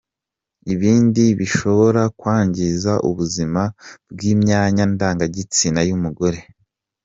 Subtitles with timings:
[0.73, 3.61] Ibindi bishobora kwangiza ubuzima
[4.11, 6.39] bw’imyanya ndangagitsina y’umugore.